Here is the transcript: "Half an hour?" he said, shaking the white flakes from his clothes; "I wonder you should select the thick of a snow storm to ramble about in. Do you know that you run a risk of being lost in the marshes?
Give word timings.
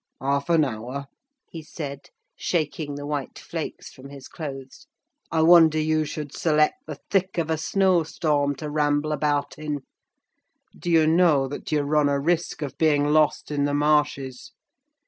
"Half 0.19 0.49
an 0.49 0.65
hour?" 0.65 1.05
he 1.51 1.61
said, 1.61 2.09
shaking 2.35 2.95
the 2.95 3.05
white 3.05 3.37
flakes 3.37 3.93
from 3.93 4.09
his 4.09 4.27
clothes; 4.27 4.87
"I 5.31 5.43
wonder 5.43 5.77
you 5.79 6.05
should 6.05 6.33
select 6.35 6.87
the 6.87 6.97
thick 7.11 7.37
of 7.37 7.51
a 7.51 7.57
snow 7.59 8.01
storm 8.01 8.55
to 8.55 8.69
ramble 8.71 9.11
about 9.11 9.59
in. 9.59 9.81
Do 10.75 10.89
you 10.89 11.05
know 11.05 11.47
that 11.49 11.71
you 11.71 11.81
run 11.81 12.09
a 12.09 12.19
risk 12.19 12.63
of 12.63 12.79
being 12.79 13.09
lost 13.09 13.51
in 13.51 13.65
the 13.65 13.75
marshes? 13.75 14.53